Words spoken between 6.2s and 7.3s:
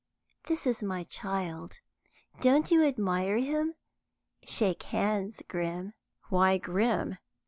"Why Grim?"